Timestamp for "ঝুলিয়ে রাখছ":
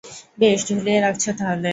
0.69-1.23